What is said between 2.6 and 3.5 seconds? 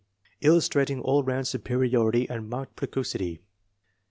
precocity.